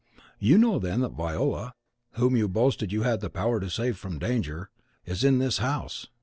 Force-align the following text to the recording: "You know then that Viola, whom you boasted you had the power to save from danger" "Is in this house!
"You 0.39 0.57
know 0.57 0.79
then 0.79 1.01
that 1.01 1.11
Viola, 1.13 1.75
whom 2.13 2.35
you 2.35 2.47
boasted 2.47 2.91
you 2.91 3.03
had 3.03 3.19
the 3.19 3.29
power 3.29 3.59
to 3.59 3.69
save 3.69 3.97
from 3.99 4.17
danger" 4.17 4.71
"Is 5.05 5.23
in 5.23 5.37
this 5.37 5.59
house! 5.59 6.07